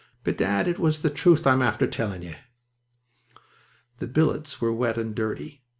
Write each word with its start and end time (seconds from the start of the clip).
Bedad, 0.23 0.67
and 0.67 0.83
it's 0.83 0.97
the 0.97 1.11
truth 1.11 1.45
I'm 1.45 1.61
after 1.61 1.85
tellin' 1.85 2.23
ye." 2.23 2.35
The 3.99 4.07
billets 4.07 4.59
were 4.59 4.73
wet 4.73 4.97
and 4.97 5.13
dirty. 5.13 5.61